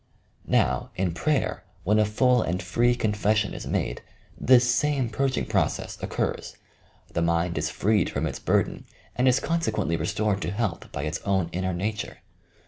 Now, 0.47 0.89
in 0.95 1.13
prayer, 1.13 1.63
when 1.83 1.99
a 1.99 2.05
full 2.05 2.41
and 2.41 2.59
free 2.63 2.95
confession 2.95 3.53
is 3.53 3.67
made, 3.67 4.01
this 4.35 4.67
same 4.67 5.09
purging 5.09 5.45
process 5.45 6.01
occurs. 6.01 6.55
The 7.13 7.21
mind 7.21 7.55
is 7.55 7.69
freed 7.69 8.09
from 8.09 8.25
its 8.25 8.39
burden 8.39 8.85
and 9.15 9.27
is 9.27 9.39
consequently 9.39 9.97
restored 9.97 10.41
to 10.41 10.49
health 10.49 10.91
by 10.91 11.03
its 11.03 11.19
own 11.21 11.49
inner 11.53 11.71
nature. 11.75 12.17